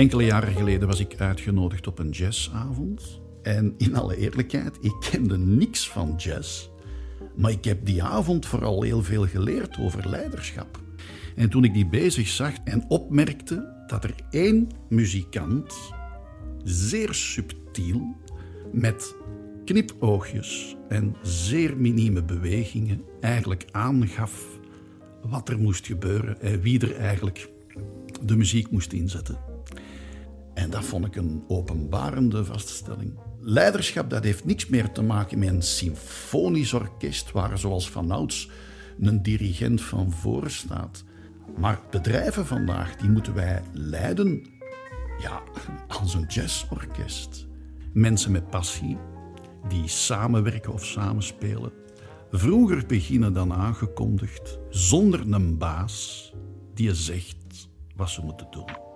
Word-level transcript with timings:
Enkele 0.00 0.24
jaren 0.24 0.54
geleden 0.54 0.88
was 0.88 1.00
ik 1.00 1.14
uitgenodigd 1.18 1.86
op 1.86 1.98
een 1.98 2.10
jazzavond. 2.10 3.20
En 3.42 3.74
in 3.76 3.96
alle 3.96 4.16
eerlijkheid, 4.16 4.78
ik 4.80 4.94
kende 5.10 5.38
niks 5.38 5.88
van 5.88 6.14
jazz. 6.16 6.68
Maar 7.36 7.50
ik 7.50 7.64
heb 7.64 7.86
die 7.86 8.02
avond 8.02 8.46
vooral 8.46 8.82
heel 8.82 9.02
veel 9.02 9.26
geleerd 9.26 9.78
over 9.78 10.08
leiderschap. 10.08 10.80
En 11.36 11.48
toen 11.48 11.64
ik 11.64 11.74
die 11.74 11.86
bezig 11.86 12.28
zag 12.28 12.52
en 12.64 12.84
opmerkte 12.88 13.84
dat 13.86 14.04
er 14.04 14.14
één 14.30 14.68
muzikant 14.88 15.74
zeer 16.64 17.14
subtiel 17.14 18.16
met 18.72 19.14
knipoogjes 19.64 20.76
en 20.88 21.16
zeer 21.22 21.76
minieme 21.76 22.22
bewegingen 22.22 23.02
eigenlijk 23.20 23.64
aangaf 23.70 24.46
wat 25.22 25.48
er 25.48 25.58
moest 25.58 25.86
gebeuren 25.86 26.40
en 26.40 26.60
wie 26.60 26.80
er 26.80 26.96
eigenlijk 26.96 27.50
de 28.24 28.36
muziek 28.36 28.70
moest 28.70 28.92
inzetten. 28.92 29.49
En 30.60 30.70
dat 30.70 30.84
vond 30.84 31.06
ik 31.06 31.16
een 31.16 31.44
openbarende 31.48 32.44
vaststelling. 32.44 33.18
Leiderschap 33.38 34.10
dat 34.10 34.24
heeft 34.24 34.44
niks 34.44 34.66
meer 34.66 34.92
te 34.92 35.02
maken 35.02 35.38
met 35.38 35.48
een 35.48 35.62
symfonisch 35.62 36.72
orkest 36.72 37.32
waar 37.32 37.58
zoals 37.58 37.90
vanouds 37.90 38.50
een 39.00 39.22
dirigent 39.22 39.82
van 39.82 40.12
voor 40.12 40.50
staat. 40.50 41.04
Maar 41.56 41.80
bedrijven 41.90 42.46
vandaag, 42.46 42.96
die 42.96 43.10
moeten 43.10 43.34
wij 43.34 43.62
leiden 43.72 44.46
ja, 45.20 45.42
als 46.00 46.14
een 46.14 46.26
jazzorkest. 46.28 47.46
Mensen 47.92 48.32
met 48.32 48.50
passie, 48.50 48.98
die 49.68 49.88
samenwerken 49.88 50.72
of 50.72 50.84
samenspelen. 50.84 51.72
Vroeger 52.30 52.86
beginnen 52.86 53.32
dan 53.32 53.52
aangekondigd, 53.52 54.58
zonder 54.68 55.20
een 55.32 55.58
baas 55.58 56.32
die 56.74 56.86
je 56.86 56.94
zegt 56.94 57.68
wat 57.96 58.10
ze 58.10 58.24
moeten 58.24 58.46
doen. 58.50 58.88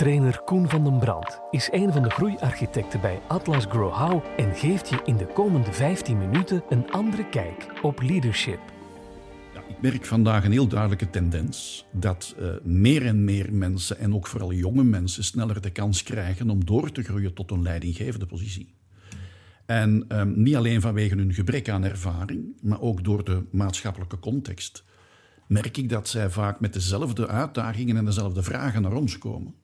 Trainer 0.00 0.40
Koen 0.44 0.68
van 0.68 0.84
den 0.84 0.98
Brand 0.98 1.40
is 1.50 1.68
een 1.72 1.92
van 1.92 2.02
de 2.02 2.10
groeiarchitecten 2.10 3.00
bij 3.00 3.20
Atlas 3.28 3.64
Grow 3.64 3.92
How 3.92 4.24
en 4.36 4.54
geeft 4.54 4.88
je 4.88 5.00
in 5.04 5.16
de 5.16 5.26
komende 5.26 5.72
15 5.72 6.18
minuten 6.18 6.62
een 6.68 6.90
andere 6.90 7.28
kijk 7.28 7.66
op 7.82 8.02
leadership. 8.02 8.60
Ja, 9.54 9.60
ik 9.68 9.80
merk 9.80 10.06
vandaag 10.06 10.44
een 10.44 10.52
heel 10.52 10.66
duidelijke 10.66 11.10
tendens 11.10 11.86
dat 11.92 12.34
uh, 12.38 12.48
meer 12.62 13.06
en 13.06 13.24
meer 13.24 13.52
mensen, 13.52 13.98
en 13.98 14.14
ook 14.14 14.26
vooral 14.26 14.52
jonge 14.52 14.84
mensen, 14.84 15.24
sneller 15.24 15.60
de 15.60 15.70
kans 15.70 16.02
krijgen 16.02 16.50
om 16.50 16.64
door 16.64 16.92
te 16.92 17.02
groeien 17.02 17.34
tot 17.34 17.50
een 17.50 17.62
leidinggevende 17.62 18.26
positie. 18.26 18.74
En 19.66 20.04
um, 20.08 20.42
niet 20.42 20.56
alleen 20.56 20.80
vanwege 20.80 21.14
hun 21.14 21.34
gebrek 21.34 21.68
aan 21.68 21.84
ervaring, 21.84 22.56
maar 22.62 22.80
ook 22.80 23.04
door 23.04 23.24
de 23.24 23.44
maatschappelijke 23.50 24.18
context, 24.18 24.84
merk 25.46 25.76
ik 25.76 25.88
dat 25.88 26.08
zij 26.08 26.30
vaak 26.30 26.60
met 26.60 26.72
dezelfde 26.72 27.28
uitdagingen 27.28 27.96
en 27.96 28.04
dezelfde 28.04 28.42
vragen 28.42 28.82
naar 28.82 28.92
ons 28.92 29.18
komen. 29.18 29.59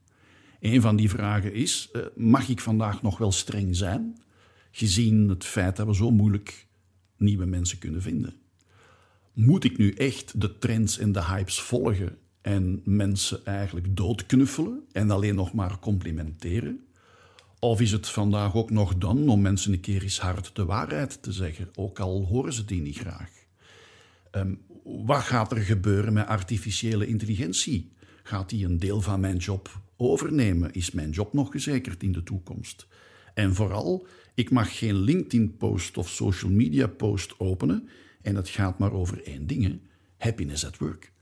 Een 0.61 0.81
van 0.81 0.97
die 0.97 1.11
vragen 1.11 1.53
is: 1.53 1.89
uh, 1.93 2.03
mag 2.17 2.49
ik 2.49 2.61
vandaag 2.61 3.03
nog 3.03 3.19
wel 3.19 3.33
streng 3.33 3.77
zijn, 3.77 4.17
gezien 4.71 5.29
het 5.29 5.45
feit 5.45 5.77
dat 5.77 5.87
we 5.87 5.95
zo 5.95 6.11
moeilijk 6.11 6.67
nieuwe 7.17 7.47
mensen 7.47 7.79
kunnen 7.79 8.03
vinden? 8.03 8.35
Moet 9.33 9.65
ik 9.65 9.79
nu 9.79 9.91
echt 9.93 10.41
de 10.41 10.59
trends 10.59 10.99
en 10.99 11.13
de 11.13 11.25
hypes 11.25 11.61
volgen 11.61 12.19
en 12.41 12.81
mensen 12.85 13.45
eigenlijk 13.45 13.97
doodknuffelen 13.97 14.85
en 14.93 15.11
alleen 15.11 15.35
nog 15.35 15.53
maar 15.53 15.79
complimenteren? 15.79 16.81
Of 17.59 17.81
is 17.81 17.93
het 17.93 18.09
vandaag 18.09 18.55
ook 18.55 18.71
nog 18.71 18.97
dan 18.97 19.29
om 19.29 19.41
mensen 19.41 19.73
een 19.73 19.81
keer 19.81 20.03
eens 20.03 20.21
hard 20.21 20.57
de 20.57 20.65
waarheid 20.65 21.23
te 21.23 21.33
zeggen, 21.33 21.69
ook 21.75 21.99
al 21.99 22.25
horen 22.25 22.53
ze 22.53 22.65
die 22.65 22.81
niet 22.81 22.99
graag? 22.99 23.31
Um, 24.33 24.61
wat 24.85 25.23
gaat 25.23 25.53
er 25.53 25.59
gebeuren 25.59 26.13
met 26.13 26.27
artificiële 26.27 27.07
intelligentie? 27.07 27.93
Gaat 28.23 28.49
die 28.49 28.65
een 28.65 28.79
deel 28.79 29.01
van 29.01 29.21
mijn 29.21 29.37
job 29.37 29.81
overnemen? 29.97 30.73
Is 30.73 30.91
mijn 30.91 31.11
job 31.11 31.33
nog 31.33 31.51
gezekerd 31.51 32.03
in 32.03 32.13
de 32.13 32.23
toekomst? 32.23 32.87
En 33.35 33.55
vooral, 33.55 34.07
ik 34.35 34.51
mag 34.51 34.79
geen 34.79 34.95
LinkedIn-post 34.95 35.97
of 35.97 36.09
social 36.09 36.51
media-post 36.51 37.41
openen 37.41 37.89
en 38.23 38.35
het 38.35 38.49
gaat 38.49 38.79
maar 38.79 38.93
over 38.93 39.23
één 39.23 39.47
ding: 39.47 39.81
happiness 40.17 40.67
at 40.67 40.79
work. 40.79 41.13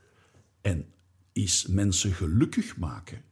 En 0.61 0.87
is 1.33 1.67
mensen 1.67 2.13
gelukkig 2.13 2.77
maken 2.77 3.23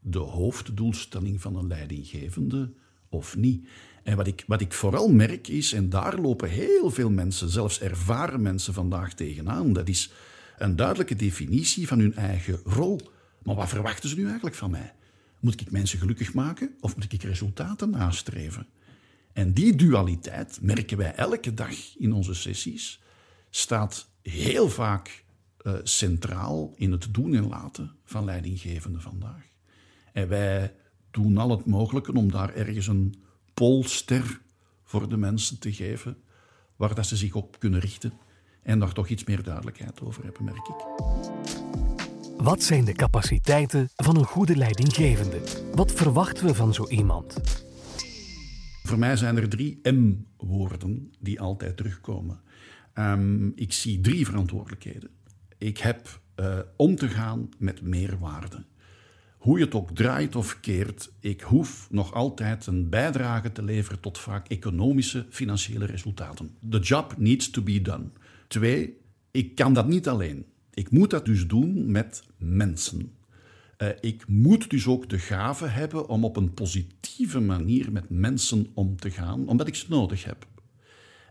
de 0.00 0.18
hoofddoelstelling 0.18 1.40
van 1.40 1.56
een 1.56 1.66
leidinggevende 1.66 2.72
of 3.08 3.36
niet? 3.36 3.68
En 4.02 4.16
wat 4.16 4.26
ik, 4.26 4.44
wat 4.46 4.60
ik 4.60 4.72
vooral 4.72 5.08
merk 5.08 5.48
is, 5.48 5.72
en 5.72 5.88
daar 5.88 6.20
lopen 6.20 6.48
heel 6.48 6.90
veel 6.90 7.10
mensen, 7.10 7.48
zelfs 7.48 7.80
ervaren 7.80 8.42
mensen 8.42 8.74
vandaag 8.74 9.14
tegenaan, 9.14 9.72
dat 9.72 9.88
is 9.88 10.12
een 10.58 10.76
duidelijke 10.76 11.16
definitie 11.16 11.86
van 11.86 11.98
hun 11.98 12.14
eigen 12.14 12.60
rol. 12.64 13.00
Maar 13.44 13.54
wat 13.54 13.68
verwachten 13.68 14.08
ze 14.08 14.16
nu 14.16 14.24
eigenlijk 14.24 14.56
van 14.56 14.70
mij? 14.70 14.94
Moet 15.40 15.60
ik 15.60 15.70
mensen 15.70 15.98
gelukkig 15.98 16.34
maken 16.34 16.74
of 16.80 16.94
moet 16.94 17.12
ik 17.12 17.22
resultaten 17.22 17.90
nastreven? 17.90 18.66
En 19.32 19.52
die 19.52 19.76
dualiteit 19.76 20.58
merken 20.60 20.96
wij 20.96 21.14
elke 21.14 21.54
dag 21.54 21.96
in 21.98 22.12
onze 22.12 22.34
sessies, 22.34 23.00
staat 23.50 24.08
heel 24.22 24.68
vaak 24.68 25.24
uh, 25.62 25.74
centraal 25.82 26.72
in 26.76 26.92
het 26.92 27.08
doen 27.10 27.34
en 27.34 27.48
laten 27.48 27.90
van 28.04 28.24
leidinggevenden 28.24 29.00
vandaag. 29.00 29.42
En 30.12 30.28
wij 30.28 30.74
doen 31.10 31.38
al 31.38 31.50
het 31.50 31.66
mogelijke 31.66 32.12
om 32.12 32.30
daar 32.30 32.54
ergens 32.54 32.86
een 32.86 33.22
polster 33.54 34.40
voor 34.84 35.08
de 35.08 35.16
mensen 35.16 35.58
te 35.58 35.72
geven, 35.72 36.16
waar 36.76 36.94
dat 36.94 37.06
ze 37.06 37.16
zich 37.16 37.34
op 37.34 37.58
kunnen 37.58 37.80
richten 37.80 38.12
en 38.62 38.78
daar 38.78 38.92
toch 38.92 39.08
iets 39.08 39.24
meer 39.24 39.42
duidelijkheid 39.42 40.00
over 40.00 40.24
hebben, 40.24 40.44
merk 40.44 40.68
ik. 40.68 41.31
Wat 42.42 42.62
zijn 42.62 42.84
de 42.84 42.92
capaciteiten 42.92 43.88
van 43.96 44.16
een 44.16 44.24
goede 44.24 44.56
leidinggevende? 44.56 45.40
Wat 45.74 45.92
verwachten 45.92 46.46
we 46.46 46.54
van 46.54 46.74
zo 46.74 46.88
iemand? 46.88 47.40
Voor 48.82 48.98
mij 48.98 49.16
zijn 49.16 49.36
er 49.36 49.48
drie 49.48 49.80
M-woorden 49.82 51.12
die 51.20 51.40
altijd 51.40 51.76
terugkomen. 51.76 52.40
Um, 52.94 53.52
ik 53.54 53.72
zie 53.72 54.00
drie 54.00 54.26
verantwoordelijkheden. 54.26 55.10
Ik 55.58 55.78
heb 55.78 56.20
uh, 56.36 56.58
om 56.76 56.96
te 56.96 57.08
gaan 57.08 57.48
met 57.58 57.82
meerwaarde. 57.82 58.64
Hoe 59.38 59.58
je 59.58 59.64
het 59.64 59.74
ook 59.74 59.94
draait 59.94 60.36
of 60.36 60.60
keert, 60.60 61.12
ik 61.20 61.40
hoef 61.40 61.86
nog 61.90 62.14
altijd 62.14 62.66
een 62.66 62.88
bijdrage 62.88 63.52
te 63.52 63.62
leveren 63.62 64.00
tot 64.00 64.18
vaak 64.18 64.48
economische, 64.48 65.26
financiële 65.30 65.86
resultaten. 65.86 66.56
The 66.70 66.78
job 66.78 67.14
needs 67.18 67.50
to 67.50 67.62
be 67.62 67.82
done. 67.82 68.10
Twee, 68.48 68.98
ik 69.30 69.54
kan 69.54 69.72
dat 69.74 69.86
niet 69.86 70.08
alleen. 70.08 70.46
Ik 70.74 70.90
moet 70.90 71.10
dat 71.10 71.24
dus 71.24 71.46
doen 71.46 71.90
met 71.90 72.22
mensen. 72.38 73.12
Uh, 73.78 73.88
ik 74.00 74.28
moet 74.28 74.70
dus 74.70 74.86
ook 74.86 75.08
de 75.08 75.18
gave 75.18 75.66
hebben 75.66 76.08
om 76.08 76.24
op 76.24 76.36
een 76.36 76.54
positieve 76.54 77.40
manier 77.40 77.92
met 77.92 78.10
mensen 78.10 78.66
om 78.74 78.96
te 78.96 79.10
gaan, 79.10 79.48
omdat 79.48 79.66
ik 79.66 79.74
ze 79.74 79.86
nodig 79.88 80.24
heb. 80.24 80.46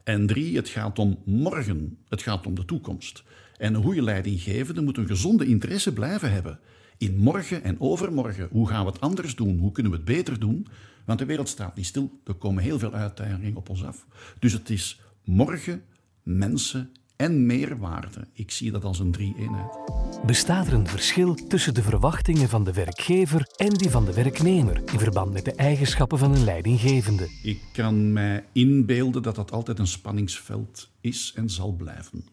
En 0.04 0.28
drie, 0.28 0.56
het 0.56 0.70
gaat 0.70 1.00
om 1.00 1.20
morgen. 1.26 1.98
Het 2.10 2.22
gaat 2.22 2.46
om 2.46 2.56
de 2.56 2.66
toekomst. 2.66 3.24
En 3.58 3.74
een 3.74 3.84
goede 3.84 4.02
leidinggevende 4.02 4.82
moet 4.82 4.98
een 4.98 5.08
gezonde 5.08 5.46
interesse 5.46 5.94
blijven 5.94 6.32
hebben 6.32 6.60
in 6.98 7.18
morgen 7.18 7.64
en 7.64 7.80
overmorgen. 7.80 8.48
Hoe 8.52 8.68
gaan 8.68 8.86
we 8.86 8.92
het 8.92 9.02
anders 9.02 9.36
doen? 9.36 9.58
Hoe 9.58 9.72
kunnen 9.72 9.92
we 9.92 9.98
het 9.98 10.08
beter 10.08 10.40
doen? 10.40 10.68
Want 11.06 11.20
de 11.20 11.26
wereld 11.26 11.50
staat 11.50 11.76
niet 11.76 11.86
stil. 11.86 12.20
Er 12.24 12.34
komen 12.34 12.64
heel 12.64 12.80
veel 12.80 12.94
uitdagingen 12.94 13.56
op 13.56 13.70
ons 13.70 13.84
af. 13.84 14.06
Dus 14.40 14.54
het 14.54 14.70
is 14.70 15.00
morgen, 15.24 15.84
mensen 16.24 16.92
en 17.22 17.46
meerwaarde. 17.46 18.28
Ik 18.34 18.52
zie 18.52 18.72
dat 18.72 18.84
als 18.84 19.00
een 19.00 19.12
drie-eenheid. 19.12 19.80
Bestaat 20.26 20.68
er 20.68 20.74
een 20.74 20.88
verschil 20.88 21.34
tussen 21.34 21.74
de 21.74 21.82
verwachtingen 21.82 22.50
van 22.50 22.64
de 22.64 22.74
werkgever 22.74 23.46
en 23.56 23.70
die 23.70 23.90
van 23.90 24.06
de 24.06 24.14
werknemer 24.14 24.82
in 24.94 25.00
verband 25.00 25.34
met 25.34 25.46
de 25.46 25.54
eigenschappen 25.54 26.18
van 26.18 26.36
een 26.36 26.44
leidinggevende? 26.44 27.28
Ik 27.44 27.62
kan 27.74 28.14
mij 28.14 28.46
inbeelden 28.52 29.22
dat 29.22 29.36
dat 29.36 29.52
altijd 29.52 29.80
een 29.80 29.88
spanningsveld 29.88 30.90
is 31.02 31.34
en 31.36 31.50
zal 31.50 31.72
blijven 31.72 32.24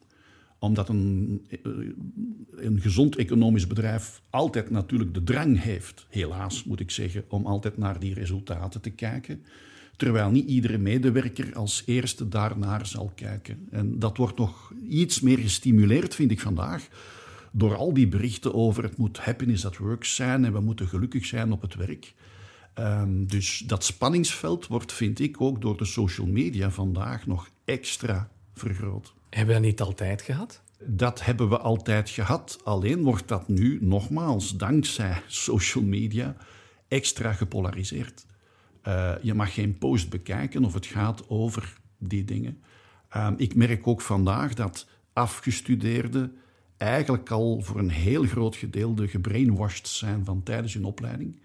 omdat 0.60 0.88
een, 0.88 1.46
een 2.50 2.80
gezond 2.80 3.16
economisch 3.16 3.66
bedrijf 3.66 4.22
altijd 4.30 4.70
natuurlijk 4.70 5.14
de 5.14 5.22
drang 5.22 5.62
heeft, 5.62 6.06
helaas 6.10 6.64
moet 6.64 6.80
ik 6.80 6.90
zeggen, 6.90 7.24
om 7.28 7.46
altijd 7.46 7.76
naar 7.76 7.98
die 7.98 8.14
resultaten 8.14 8.80
te 8.80 8.90
kijken. 8.90 9.42
Terwijl 9.98 10.30
niet 10.30 10.48
iedere 10.48 10.78
medewerker 10.78 11.54
als 11.54 11.82
eerste 11.86 12.28
daarnaar 12.28 12.86
zal 12.86 13.12
kijken. 13.14 13.68
En 13.70 13.98
dat 13.98 14.16
wordt 14.16 14.38
nog 14.38 14.72
iets 14.88 15.20
meer 15.20 15.38
gestimuleerd, 15.38 16.14
vind 16.14 16.30
ik 16.30 16.40
vandaag, 16.40 16.88
door 17.52 17.76
al 17.76 17.92
die 17.92 18.08
berichten 18.08 18.54
over 18.54 18.82
het 18.82 18.96
moet 18.96 19.18
happiness 19.18 19.66
at 19.66 19.76
work 19.76 20.04
zijn 20.04 20.44
en 20.44 20.52
we 20.52 20.60
moeten 20.60 20.88
gelukkig 20.88 21.26
zijn 21.26 21.52
op 21.52 21.62
het 21.62 21.74
werk. 21.74 22.14
Um, 22.78 23.26
dus 23.26 23.58
dat 23.66 23.84
spanningsveld 23.84 24.66
wordt, 24.66 24.92
vind 24.92 25.20
ik, 25.20 25.40
ook 25.40 25.60
door 25.60 25.76
de 25.76 25.84
social 25.84 26.26
media 26.26 26.70
vandaag 26.70 27.26
nog 27.26 27.48
extra 27.64 28.30
vergroot. 28.54 29.14
Hebben 29.30 29.54
we 29.54 29.60
dat 29.60 29.70
niet 29.70 29.80
altijd 29.80 30.22
gehad? 30.22 30.62
Dat 30.84 31.24
hebben 31.24 31.48
we 31.48 31.58
altijd 31.58 32.10
gehad. 32.10 32.58
Alleen 32.64 33.02
wordt 33.02 33.28
dat 33.28 33.48
nu, 33.48 33.78
nogmaals, 33.80 34.56
dankzij 34.56 35.22
social 35.26 35.84
media, 35.84 36.36
extra 36.88 37.32
gepolariseerd. 37.32 38.26
Uh, 38.88 39.12
je 39.22 39.34
mag 39.34 39.54
geen 39.54 39.78
post 39.78 40.10
bekijken 40.10 40.64
of 40.64 40.74
het 40.74 40.86
gaat 40.86 41.28
over 41.28 41.78
die 41.98 42.24
dingen. 42.24 42.62
Uh, 43.16 43.30
ik 43.36 43.54
merk 43.54 43.86
ook 43.86 44.00
vandaag 44.00 44.54
dat 44.54 44.86
afgestudeerden 45.12 46.36
eigenlijk 46.76 47.30
al 47.30 47.60
voor 47.60 47.78
een 47.78 47.90
heel 47.90 48.24
groot 48.24 48.56
gedeelte 48.56 49.08
gebrainwashed 49.08 49.88
zijn 49.88 50.24
van 50.24 50.42
tijdens 50.42 50.74
hun 50.74 50.84
opleiding. 50.84 51.40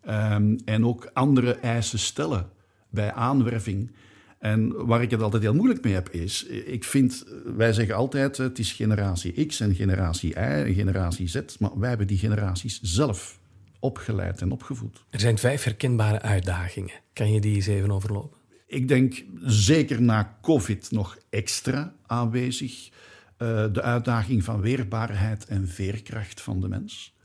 Ehm, 0.00 0.58
en 0.64 0.86
ook 0.86 1.10
andere 1.12 1.54
eisen 1.54 1.98
stellen 1.98 2.48
bij 2.90 3.12
aanwerving. 3.12 3.90
En 4.38 4.86
waar 4.86 5.02
ik 5.02 5.10
het 5.10 5.22
altijd 5.22 5.42
heel 5.42 5.54
moeilijk 5.54 5.84
mee 5.84 5.94
heb 5.94 6.08
is, 6.08 6.44
ik 6.46 6.84
vind, 6.84 7.24
wij 7.56 7.72
zeggen 7.72 7.94
altijd, 7.94 8.36
het 8.36 8.58
is 8.58 8.72
generatie 8.72 9.46
X 9.46 9.60
en 9.60 9.74
generatie 9.74 10.30
Y 10.30 10.34
en 10.34 10.74
generatie 10.74 11.28
Z, 11.28 11.40
maar 11.58 11.78
wij 11.78 11.88
hebben 11.88 12.06
die 12.06 12.18
generaties 12.18 12.80
zelf 12.80 13.40
opgeleid 13.82 14.40
en 14.40 14.52
opgevoed. 14.52 15.04
Er 15.10 15.20
zijn 15.20 15.38
vijf 15.38 15.64
herkenbare 15.64 16.20
uitdagingen. 16.20 17.00
Kan 17.12 17.32
je 17.32 17.40
die 17.40 17.54
eens 17.54 17.66
even 17.66 17.90
overlopen? 17.90 18.38
Ik 18.66 18.88
denk 18.88 19.24
zeker 19.44 20.02
na 20.02 20.38
COVID 20.40 20.90
nog 20.90 21.18
extra 21.30 21.94
aanwezig. 22.06 22.88
Uh, 22.88 23.66
de 23.72 23.82
uitdaging 23.82 24.44
van 24.44 24.60
weerbaarheid 24.60 25.44
en 25.44 25.68
veerkracht 25.68 26.40
van 26.40 26.60
de 26.60 26.68
mens. 26.68 27.16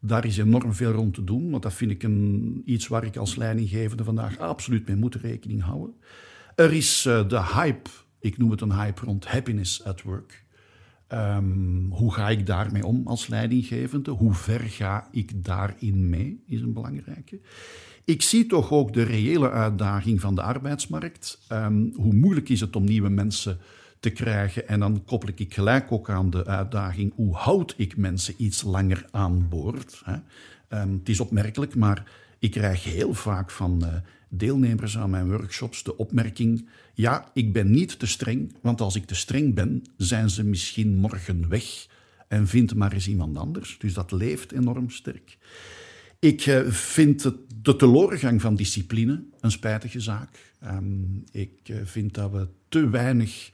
Daar 0.00 0.24
is 0.24 0.38
enorm 0.38 0.74
veel 0.74 0.92
rond 0.92 1.14
te 1.14 1.24
doen, 1.24 1.50
want 1.50 1.62
dat 1.62 1.74
vind 1.74 1.90
ik 1.90 2.02
een, 2.02 2.62
iets 2.64 2.86
waar 2.86 3.04
ik 3.04 3.16
als 3.16 3.36
leidinggevende 3.36 4.04
vandaag 4.04 4.38
absoluut 4.38 4.86
mee 4.86 4.96
moet 4.96 5.14
rekening 5.14 5.62
houden. 5.62 5.94
Er 6.54 6.72
is 6.72 7.04
uh, 7.06 7.28
de 7.28 7.42
hype, 7.42 7.90
ik 8.20 8.38
noem 8.38 8.50
het 8.50 8.60
een 8.60 8.80
hype 8.80 9.04
rond 9.04 9.26
happiness 9.26 9.84
at 9.84 10.02
work. 10.02 10.44
Um, 11.12 11.86
hoe 11.90 12.12
ga 12.12 12.28
ik 12.28 12.46
daarmee 12.46 12.86
om 12.86 13.06
als 13.06 13.26
leidinggevende? 13.26 14.10
Hoe 14.10 14.34
ver 14.34 14.60
ga 14.60 15.08
ik 15.10 15.44
daarin 15.44 16.08
mee, 16.08 16.42
is 16.46 16.60
een 16.60 16.72
belangrijke. 16.72 17.40
Ik 18.04 18.22
zie 18.22 18.46
toch 18.46 18.72
ook 18.72 18.92
de 18.92 19.02
reële 19.02 19.50
uitdaging 19.50 20.20
van 20.20 20.34
de 20.34 20.42
arbeidsmarkt. 20.42 21.38
Um, 21.52 21.92
hoe 21.96 22.14
moeilijk 22.14 22.48
is 22.48 22.60
het 22.60 22.76
om 22.76 22.84
nieuwe 22.84 23.08
mensen 23.08 23.58
te 24.00 24.10
krijgen? 24.10 24.68
En 24.68 24.80
dan 24.80 25.04
koppel 25.04 25.28
ik 25.34 25.54
gelijk 25.54 25.92
ook 25.92 26.10
aan 26.10 26.30
de 26.30 26.46
uitdaging: 26.46 27.12
hoe 27.14 27.34
houd 27.34 27.74
ik 27.76 27.96
mensen 27.96 28.34
iets 28.36 28.62
langer 28.62 29.06
aan 29.10 29.48
boord? 29.48 30.02
Hè? 30.04 30.16
Um, 30.82 30.92
het 30.98 31.08
is 31.08 31.20
opmerkelijk, 31.20 31.74
maar 31.74 32.04
ik 32.38 32.50
krijg 32.50 32.84
heel 32.84 33.14
vaak 33.14 33.50
van 33.50 33.80
uh, 33.84 33.94
deelnemers 34.28 34.98
aan 34.98 35.10
mijn 35.10 35.30
workshops 35.30 35.82
de 35.82 35.96
opmerking: 35.96 36.68
ja, 36.94 37.30
ik 37.34 37.52
ben 37.52 37.70
niet 37.70 37.98
te 37.98 38.06
streng, 38.06 38.54
want 38.60 38.80
als 38.80 38.96
ik 38.96 39.04
te 39.04 39.14
streng 39.14 39.54
ben, 39.54 39.82
zijn 39.96 40.30
ze 40.30 40.44
misschien 40.44 40.96
morgen 40.96 41.48
weg 41.48 41.86
en 42.28 42.46
vindt 42.46 42.74
maar 42.74 42.92
eens 42.92 43.08
iemand 43.08 43.36
anders. 43.36 43.78
Dus 43.78 43.94
dat 43.94 44.12
leeft 44.12 44.52
enorm 44.52 44.90
sterk. 44.90 45.38
Ik 46.18 46.46
uh, 46.46 46.70
vind 46.70 47.32
de 47.62 47.76
teloorgang 47.76 48.40
van 48.40 48.54
discipline 48.54 49.24
een 49.40 49.50
spijtige 49.50 50.00
zaak. 50.00 50.52
Um, 50.64 51.24
ik 51.30 51.68
uh, 51.68 51.76
vind 51.84 52.14
dat 52.14 52.30
we 52.30 52.48
te 52.68 52.88
weinig 52.88 53.50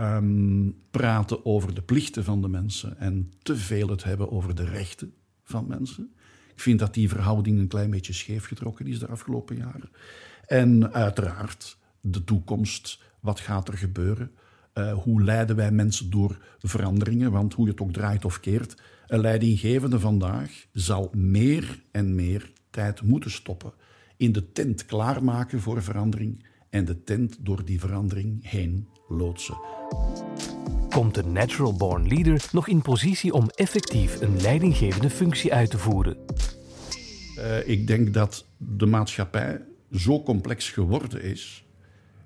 um, 0.00 0.76
praten 0.90 1.44
over 1.44 1.74
de 1.74 1.82
plichten 1.82 2.24
van 2.24 2.42
de 2.42 2.48
mensen 2.48 2.98
en 2.98 3.32
te 3.42 3.56
veel 3.56 3.88
het 3.88 4.04
hebben 4.04 4.30
over 4.30 4.54
de 4.54 4.64
rechten 4.64 5.14
van 5.42 5.66
mensen. 5.66 6.14
Ik 6.56 6.62
vind 6.62 6.78
dat 6.78 6.94
die 6.94 7.08
verhouding 7.08 7.58
een 7.58 7.68
klein 7.68 7.90
beetje 7.90 8.12
scheef 8.12 8.46
getrokken 8.46 8.86
is 8.86 8.98
de 8.98 9.06
afgelopen 9.06 9.56
jaren. 9.56 9.90
En 10.46 10.92
uiteraard 10.92 11.78
de 12.00 12.24
toekomst. 12.24 13.00
Wat 13.20 13.40
gaat 13.40 13.68
er 13.68 13.78
gebeuren? 13.78 14.30
Uh, 14.74 14.92
hoe 14.92 15.22
leiden 15.22 15.56
wij 15.56 15.70
mensen 15.70 16.10
door 16.10 16.38
veranderingen? 16.58 17.32
Want 17.32 17.54
hoe 17.54 17.64
je 17.64 17.70
het 17.70 17.80
ook 17.80 17.92
draait 17.92 18.24
of 18.24 18.40
keert, 18.40 18.82
een 19.06 19.20
leidinggevende 19.20 20.00
vandaag 20.00 20.66
zal 20.72 21.10
meer 21.14 21.82
en 21.90 22.14
meer 22.14 22.52
tijd 22.70 23.02
moeten 23.02 23.30
stoppen 23.30 23.72
in 24.16 24.32
de 24.32 24.52
tent 24.52 24.86
klaarmaken 24.86 25.60
voor 25.60 25.82
verandering 25.82 26.44
en 26.70 26.84
de 26.84 27.04
tent 27.04 27.36
door 27.40 27.64
die 27.64 27.80
verandering 27.80 28.50
heen 28.50 28.88
loodsen. 29.08 29.56
Komt 30.96 31.14
de 31.14 31.24
natural 31.24 31.72
born 31.74 32.08
leader 32.08 32.48
nog 32.52 32.68
in 32.68 32.82
positie 32.82 33.32
om 33.32 33.48
effectief 33.48 34.20
een 34.20 34.40
leidinggevende 34.40 35.10
functie 35.10 35.52
uit 35.54 35.70
te 35.70 35.78
voeren? 35.78 36.16
Uh, 37.38 37.68
ik 37.68 37.86
denk 37.86 38.14
dat 38.14 38.46
de 38.56 38.86
maatschappij 38.86 39.60
zo 39.92 40.22
complex 40.22 40.70
geworden 40.70 41.22
is 41.22 41.64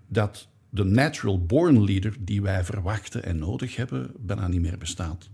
dat 0.08 0.48
de 0.68 0.84
natural 0.84 1.44
born 1.44 1.84
leader 1.84 2.16
die 2.20 2.42
wij 2.42 2.64
verwachten 2.64 3.24
en 3.24 3.38
nodig 3.38 3.76
hebben, 3.76 4.10
bijna 4.18 4.48
niet 4.48 4.60
meer 4.60 4.78
bestaat. 4.78 5.30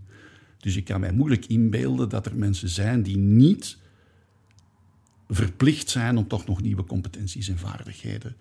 Dus 0.58 0.76
ik 0.76 0.84
kan 0.84 1.00
mij 1.00 1.12
moeilijk 1.12 1.46
inbeelden 1.46 2.08
dat 2.08 2.26
er 2.26 2.36
mensen 2.36 2.68
zijn 2.68 3.02
die 3.02 3.18
niet 3.18 3.78
verplicht 5.28 5.90
zijn 5.90 6.16
om 6.16 6.28
toch 6.28 6.46
nog 6.46 6.62
nieuwe 6.62 6.84
competenties 6.84 7.48
en 7.48 7.58
vaardigheden 7.58 8.36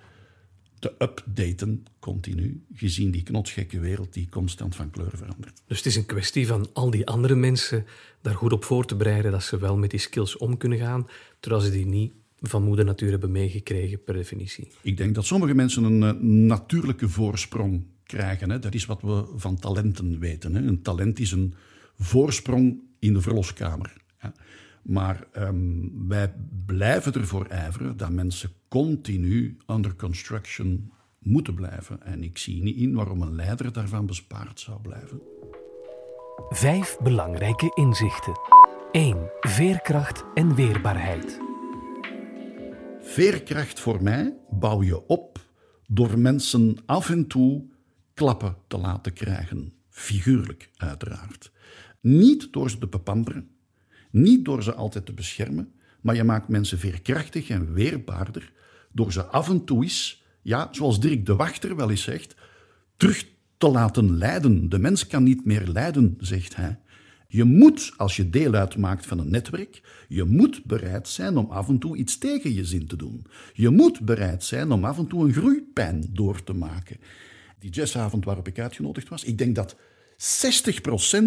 te 0.80 0.94
updaten 1.00 1.86
continu, 2.00 2.64
gezien 2.74 3.12
die 3.12 3.24
knotsgekke 3.24 3.80
wereld 3.80 4.14
die 4.14 4.30
constant 4.30 4.76
van 4.76 4.90
kleur 4.90 5.12
verandert. 5.14 5.62
Dus 5.68 5.78
het 5.78 5.86
is 5.86 5.96
een 5.96 6.06
kwestie 6.06 6.48
van 6.48 6.70
al 6.74 6.90
die 6.90 7.08
andere 7.08 7.36
mensen 7.36 7.86
daar 8.22 8.36
goed 8.36 8.54
op 8.54 8.64
voor 8.64 8.86
te 8.86 8.96
bereiden 8.96 9.32
dat 9.32 9.44
ze 9.44 9.58
wel 9.58 9.78
met 9.78 9.90
die 9.90 10.00
skills 10.00 10.38
om 10.38 10.58
kunnen 10.58 10.78
gaan, 10.78 11.08
terwijl 11.40 11.64
ze 11.64 11.72
die 11.72 11.86
niet 11.86 12.14
van 12.40 12.64
moeder 12.64 12.86
natuur 12.86 13.10
hebben 13.12 13.32
meegekregen 13.32 14.04
per 14.04 14.14
definitie. 14.14 14.68
Ik 14.82 14.98
denk 14.98 15.16
dat 15.16 15.26
sommige 15.26 15.54
mensen 15.54 15.84
een 15.84 16.02
uh, 16.02 16.22
natuurlijke 16.48 17.10
voorsprong 17.10 17.84
krijgen. 18.04 18.50
Hè. 18.50 18.60
Dat 18.60 18.74
is 18.74 18.86
wat 18.86 19.02
we 19.02 19.24
van 19.36 19.60
talenten 19.60 20.20
weten. 20.20 20.56
Hè. 20.56 20.62
Een 20.62 20.82
talent 20.82 21.20
is 21.20 21.32
een 21.32 21.54
voorsprong 21.98 22.80
in 23.00 23.14
de 23.14 23.22
verloskamer. 23.22 23.94
Hè. 24.18 24.30
Maar 24.86 25.28
um, 25.38 26.08
wij 26.08 26.34
blijven 26.66 27.14
ervoor 27.14 27.46
ijveren 27.46 27.98
dat 27.98 28.10
mensen 28.10 28.50
continu 28.68 29.58
under 29.68 29.96
construction 29.96 30.92
moeten 31.20 31.56
blijven. 31.56 32.04
En 32.04 32.24
ik 32.24 32.38
zie 32.38 32.64
niet 32.64 32.76
in 32.76 32.94
waarom 32.94 33.22
een 33.22 33.36
leider 33.36 33.74
daarvan 33.74 34.06
bespaard 34.06 34.60
zou 34.60 34.82
blijven. 34.82 35.22
Vijf 36.50 36.98
belangrijke 37.04 37.72
inzichten. 37.74 38.34
1. 38.92 39.30
Veerkracht 39.40 40.24
en 40.34 40.56
weerbaarheid. 40.56 41.40
Veerkracht 43.02 43.80
voor 43.80 44.04
mij 44.04 44.38
bouw 44.50 44.84
je 44.84 45.08
op 45.08 45.40
door 45.88 46.20
mensen 46.20 46.78
af 46.86 47.10
en 47.10 47.28
toe 47.28 47.66
klappen 48.14 48.58
te 48.68 48.78
laten 48.78 49.14
krijgen. 49.14 49.74
Figuurlijk, 49.90 50.70
uiteraard. 50.76 51.52
Niet 52.02 52.54
door 52.54 52.70
ze 52.70 52.78
te 52.78 52.88
bepamperen, 52.88 53.50
niet 54.16 54.46
door 54.46 54.64
ze 54.64 54.74
altijd 54.74 55.06
te 55.06 55.14
beschermen, 55.14 55.72
maar 56.02 56.16
je 56.16 56.24
maakt 56.24 56.48
mensen 56.48 56.80
veerkrachtig 56.80 57.50
en 57.50 57.74
weerbaarder 57.74 58.52
door 58.92 59.12
ze 59.12 59.26
af 59.26 59.50
en 59.50 59.64
toe 59.64 59.84
eens, 59.84 60.24
ja, 60.42 60.68
zoals 60.72 61.00
Dirk 61.00 61.26
de 61.26 61.36
Wachter 61.36 61.76
wel 61.76 61.90
eens 61.90 62.04
zegt, 62.04 62.36
terug 62.98 63.26
te 63.58 63.68
laten 63.68 64.18
leiden. 64.18 64.70
De 64.70 64.80
mens 64.80 65.08
kan 65.08 65.24
niet 65.24 65.46
meer 65.46 65.68
lijden, 65.68 66.18
zegt 66.20 66.56
hij. 66.56 66.80
Je 67.28 67.44
moet, 67.44 67.94
als 67.98 68.16
je 68.16 68.30
deel 68.30 68.54
uitmaakt 68.54 69.06
van 69.06 69.20
een 69.20 69.30
netwerk, 69.30 70.06
je 70.08 70.24
moet 70.24 70.64
bereid 70.64 71.08
zijn 71.08 71.38
om 71.38 71.52
af 71.52 71.68
en 71.68 71.80
toe 71.80 71.98
iets 71.98 72.18
tegen 72.18 72.54
je 72.54 72.66
zin 72.66 72.88
te 72.88 72.96
doen. 72.96 73.26
Je 73.54 73.70
moet 73.70 74.00
bereid 74.00 74.44
zijn 74.44 74.72
om 74.72 74.86
af 74.86 74.98
en 74.98 75.08
toe 75.08 75.26
een 75.26 75.34
groeipijn 75.34 76.06
door 76.14 76.44
te 76.44 76.54
maken. 76.54 76.98
Die 77.60 77.72
jazzavond 77.72 78.26
waarop 78.26 78.48
ik 78.48 78.60
uitgenodigd 78.60 79.10
was, 79.10 79.24
ik 79.24 79.38
denk 79.38 79.56
dat 79.56 79.76
60% 79.76 79.78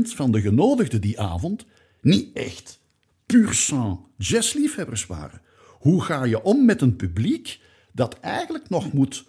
van 0.03 0.33
de 0.33 0.41
genodigden 0.41 1.01
die 1.01 1.21
avond 1.21 1.67
niet 2.01 2.37
echt 2.37 2.81
puur 3.29 3.55
sang 3.55 3.99
jazzliefhebbers 4.17 5.07
waren. 5.07 5.41
Hoe 5.79 6.03
ga 6.03 6.25
je 6.25 6.43
om 6.43 6.65
met 6.65 6.81
een 6.81 6.97
publiek 6.97 7.61
dat 7.93 8.21
eigenlijk 8.21 8.69
nog 8.69 8.93
moet 8.93 9.25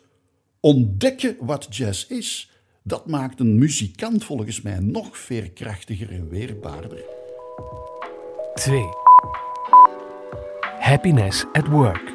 ontdekken 0.59 1.35
wat 1.39 1.67
jazz 1.69 2.09
is? 2.09 2.51
Dat 2.83 3.07
maakt 3.07 3.39
een 3.39 3.57
muzikant 3.57 4.23
volgens 4.23 4.61
mij 4.61 4.79
nog 4.79 5.17
veerkrachtiger 5.17 6.11
en 6.11 6.29
weerbaarder. 6.29 7.03
2. 8.53 8.83
Happiness 10.79 11.45
at 11.51 11.67
work. 11.67 12.13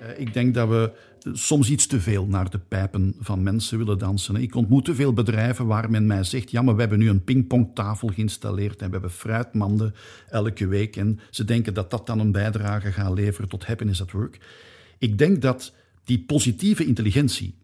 Eh, 0.00 0.18
ik 0.18 0.32
denk 0.32 0.54
dat 0.54 0.68
we 0.68 0.92
soms 1.32 1.70
iets 1.70 1.86
te 1.86 2.00
veel 2.00 2.26
naar 2.26 2.50
de 2.50 2.58
pijpen 2.58 3.14
van 3.18 3.42
mensen 3.42 3.78
willen 3.78 3.98
dansen. 3.98 4.36
Ik 4.36 4.54
ontmoet 4.54 4.84
te 4.84 4.94
veel 4.94 5.12
bedrijven 5.12 5.66
waar 5.66 5.90
men 5.90 6.06
mij 6.06 6.24
zegt: 6.24 6.50
ja, 6.50 6.62
maar 6.62 6.74
we 6.74 6.80
hebben 6.80 6.98
nu 6.98 7.08
een 7.08 7.24
pingpongtafel 7.24 8.08
geïnstalleerd 8.08 8.80
en 8.80 8.86
we 8.86 8.92
hebben 8.92 9.10
fruitmanden 9.10 9.94
elke 10.28 10.66
week. 10.66 10.96
En 10.96 11.20
ze 11.30 11.44
denken 11.44 11.74
dat 11.74 11.90
dat 11.90 12.06
dan 12.06 12.18
een 12.18 12.32
bijdrage 12.32 12.92
gaat 12.92 13.14
leveren 13.14 13.48
tot 13.48 13.66
happiness 13.66 14.02
at 14.02 14.10
work. 14.10 14.38
Ik 14.98 15.18
denk 15.18 15.42
dat 15.42 15.74
die 16.04 16.24
positieve 16.24 16.84
intelligentie, 16.84 17.54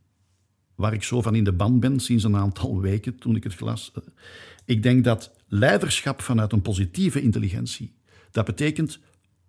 waar 0.74 0.92
ik 0.92 1.02
zo 1.02 1.22
van 1.22 1.34
in 1.34 1.44
de 1.44 1.52
band 1.52 1.80
ben 1.80 2.00
sinds 2.00 2.24
een 2.24 2.36
aantal 2.36 2.80
weken 2.80 3.18
toen 3.18 3.36
ik 3.36 3.44
het 3.44 3.54
glas. 3.54 3.92
Eh, 3.94 4.02
ik 4.64 4.82
denk 4.82 5.04
dat 5.04 5.34
leiderschap 5.48 6.22
vanuit 6.22 6.52
een 6.52 6.62
positieve 6.62 7.22
intelligentie, 7.22 7.94
dat 8.30 8.44
betekent 8.44 8.98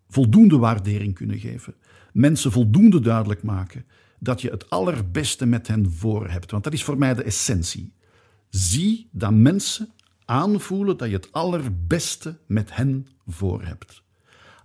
voldoende 0.10 0.58
waardering 0.58 1.14
kunnen 1.14 1.40
geven, 1.40 1.74
mensen 2.18 2.52
voldoende 2.52 3.00
duidelijk 3.00 3.44
maken 3.44 3.86
dat 4.20 4.42
je 4.42 4.50
het 4.50 4.70
allerbeste 4.70 5.46
met 5.46 5.68
hen 5.68 5.92
voor 5.92 6.30
hebt. 6.30 6.52
Want 6.52 6.64
dat 6.64 6.74
is 6.74 6.84
voor 6.84 6.98
mij 6.98 7.14
de 7.14 7.24
essentie. 7.24 7.94
Zie 8.50 9.10
dat 9.12 9.34
mensen 9.34 9.90
aanvoelen 10.26 10.98
dat 10.98 11.10
je 11.10 11.16
het 11.16 11.32
allerbeste 11.32 12.38
met 12.48 12.76
hen 12.76 13.08
voor 13.28 13.64
hebt. 13.64 14.04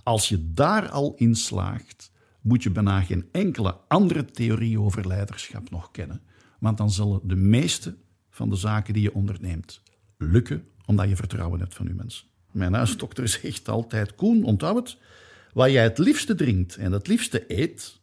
Als 0.02 0.28
je 0.28 0.52
daar 0.52 0.88
al 0.88 1.14
in 1.16 1.35
slaagt, 1.35 2.11
moet 2.40 2.62
je 2.62 2.71
bijna 2.71 3.00
geen 3.00 3.28
enkele 3.32 3.76
andere 3.88 4.25
theorie 4.25 4.80
over 4.80 5.06
leiderschap 5.06 5.71
nog 5.71 5.90
kennen. 5.90 6.21
Want 6.59 6.76
dan 6.76 6.90
zullen 6.90 7.21
de 7.25 7.37
meeste 7.37 7.97
van 8.30 8.49
de 8.49 8.56
zaken 8.56 8.94
die 8.94 9.02
je 9.02 9.14
onderneemt 9.14 9.82
lukken, 10.18 10.64
omdat 10.87 11.09
je 11.09 11.16
vertrouwen 11.16 11.61
hebt 11.61 11.75
van 11.75 11.87
je 11.87 11.94
mensen. 11.94 12.26
Mijn 12.50 12.75
huisdokter 12.75 13.28
zegt 13.28 13.68
altijd, 13.68 14.14
Koen, 14.14 14.44
onthoud 14.44 14.76
het, 14.76 14.97
Wat 15.52 15.71
jij 15.71 15.82
het 15.82 15.99
liefste 15.99 16.35
drinkt 16.35 16.76
en 16.76 16.92
het 16.92 17.06
liefste 17.06 17.44
eet, 17.49 18.00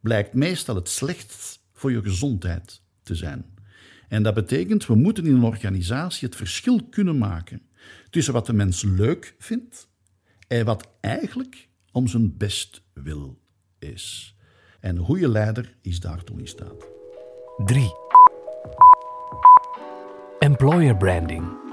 blijkt 0.00 0.34
meestal 0.34 0.74
het 0.74 0.88
slechtst 0.88 1.60
voor 1.72 1.92
je 1.92 2.02
gezondheid 2.02 2.82
te 3.02 3.14
zijn. 3.14 3.44
En 4.08 4.22
dat 4.22 4.34
betekent, 4.34 4.86
we 4.86 4.94
moeten 4.94 5.26
in 5.26 5.34
een 5.34 5.44
organisatie 5.44 6.28
het 6.28 6.36
verschil 6.36 6.82
kunnen 6.90 7.18
maken 7.18 7.62
tussen 8.10 8.32
wat 8.32 8.46
de 8.46 8.52
mens 8.52 8.82
leuk 8.82 9.34
vindt 9.38 9.88
en 10.48 10.64
wat 10.64 10.88
eigenlijk 11.00 11.68
om 11.92 12.08
zijn 12.08 12.36
best 12.36 12.82
wil 12.92 13.40
is. 13.78 14.34
En 14.80 14.96
een 14.96 15.04
goede 15.04 15.28
leider 15.28 15.76
is 15.80 16.00
daartoe 16.00 16.38
in 16.38 16.48
staat. 16.48 16.86
3. 17.64 17.90
Employer 20.38 20.96
branding. 20.96 21.71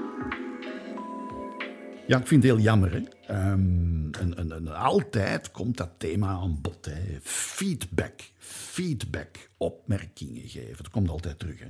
Ja, 2.10 2.18
ik 2.18 2.26
vind 2.26 2.42
het 2.42 2.52
heel 2.52 2.62
jammer. 2.62 2.92
Hè? 2.92 3.00
Ehm, 3.26 4.10
en, 4.38 4.74
altijd 4.74 5.50
komt 5.50 5.76
dat 5.76 5.90
thema 5.98 6.28
aan 6.28 6.60
bod. 6.60 6.84
Hè? 6.84 7.18
Feedback, 7.22 8.20
feedback, 8.38 9.50
opmerkingen 9.56 10.48
geven. 10.48 10.76
Dat 10.76 10.90
komt 10.90 11.08
altijd 11.08 11.38
terug. 11.38 11.58
Hè? 11.58 11.66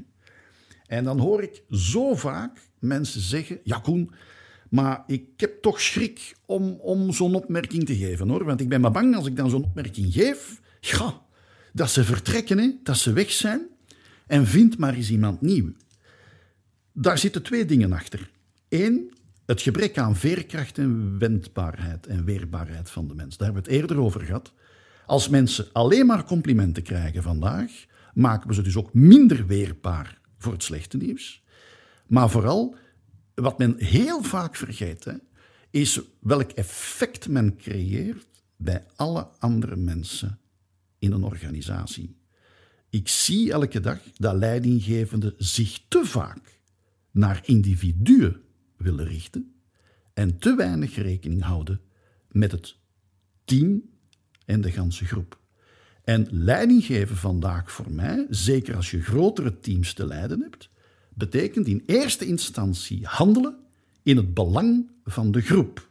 En 0.86 1.04
dan 1.04 1.18
hoor 1.18 1.42
ik 1.42 1.62
zo 1.70 2.14
vaak 2.14 2.60
mensen 2.78 3.20
zeggen: 3.20 3.58
Ja, 3.64 3.78
Koen, 3.78 4.10
maar 4.70 5.04
ik 5.06 5.24
heb 5.36 5.62
toch 5.62 5.80
schrik 5.80 6.36
om, 6.46 6.70
om 6.70 7.12
zo'n 7.12 7.34
opmerking 7.34 7.86
te 7.86 7.96
geven 7.96 8.28
hoor. 8.28 8.44
Want 8.44 8.60
ik 8.60 8.68
ben 8.68 8.80
maar 8.80 8.90
bang 8.90 9.16
als 9.16 9.26
ik 9.26 9.36
dan 9.36 9.50
zo'n 9.50 9.64
opmerking 9.64 10.12
geef, 10.12 10.60
ja, 10.80 11.22
dat 11.72 11.90
ze 11.90 12.04
vertrekken, 12.04 12.58
hè? 12.58 12.70
dat 12.82 12.96
ze 12.96 13.12
weg 13.12 13.30
zijn. 13.30 13.66
En 14.26 14.46
vind 14.46 14.78
maar 14.78 14.94
eens 14.94 15.10
iemand 15.10 15.40
nieuw. 15.40 15.72
Daar 16.92 17.18
zitten 17.18 17.42
twee 17.42 17.64
dingen 17.64 17.92
achter. 17.92 18.30
Eén, 18.68 19.18
het 19.50 19.62
gebrek 19.62 19.98
aan 19.98 20.16
veerkracht 20.16 20.78
en 20.78 21.18
wendbaarheid 21.18 22.06
en 22.06 22.24
weerbaarheid 22.24 22.90
van 22.90 23.08
de 23.08 23.14
mens. 23.14 23.36
Daar 23.36 23.46
hebben 23.46 23.64
we 23.64 23.70
het 23.70 23.80
eerder 23.80 23.98
over 23.98 24.20
gehad. 24.20 24.52
Als 25.06 25.28
mensen 25.28 25.66
alleen 25.72 26.06
maar 26.06 26.24
complimenten 26.24 26.82
krijgen 26.82 27.22
vandaag, 27.22 27.70
maken 28.14 28.48
we 28.48 28.54
ze 28.54 28.62
dus 28.62 28.76
ook 28.76 28.94
minder 28.94 29.46
weerbaar 29.46 30.20
voor 30.38 30.52
het 30.52 30.62
slechte 30.62 30.96
nieuws. 30.96 31.42
Maar 32.06 32.30
vooral, 32.30 32.76
wat 33.34 33.58
men 33.58 33.74
heel 33.78 34.22
vaak 34.22 34.56
vergeet, 34.56 35.04
hè, 35.04 35.14
is 35.70 36.00
welk 36.20 36.50
effect 36.50 37.28
men 37.28 37.56
creëert 37.56 38.26
bij 38.56 38.84
alle 38.96 39.28
andere 39.38 39.76
mensen 39.76 40.38
in 40.98 41.12
een 41.12 41.24
organisatie. 41.24 42.16
Ik 42.90 43.08
zie 43.08 43.52
elke 43.52 43.80
dag 43.80 43.98
dat 44.16 44.34
leidinggevenden 44.34 45.34
zich 45.38 45.80
te 45.88 46.04
vaak 46.04 46.60
naar 47.10 47.40
individuen 47.44 48.40
willen 48.80 49.06
richten 49.06 49.54
en 50.14 50.38
te 50.38 50.54
weinig 50.54 50.96
rekening 50.96 51.42
houden 51.42 51.80
met 52.28 52.52
het 52.52 52.76
team 53.44 53.82
en 54.44 54.60
de 54.60 54.70
ganse 54.70 55.04
groep. 55.04 55.38
En 56.04 56.26
leiding 56.30 56.84
geven 56.84 57.16
vandaag 57.16 57.72
voor 57.72 57.92
mij, 57.92 58.26
zeker 58.30 58.76
als 58.76 58.90
je 58.90 59.02
grotere 59.02 59.60
teams 59.60 59.94
te 59.94 60.06
leiden 60.06 60.40
hebt, 60.40 60.70
betekent 61.14 61.66
in 61.66 61.82
eerste 61.86 62.26
instantie 62.26 63.06
handelen 63.06 63.56
in 64.02 64.16
het 64.16 64.34
belang 64.34 64.90
van 65.04 65.30
de 65.30 65.40
groep. 65.40 65.88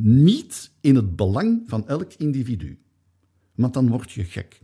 Niet 0.00 0.70
in 0.80 0.94
het 0.94 1.16
belang 1.16 1.62
van 1.66 1.88
elk 1.88 2.12
individu. 2.12 2.78
Want 3.54 3.74
dan 3.74 3.88
word 3.88 4.12
je 4.12 4.24
gek. 4.24 4.60